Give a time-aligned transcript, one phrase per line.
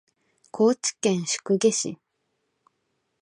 [0.49, 1.99] 高知県宿毛市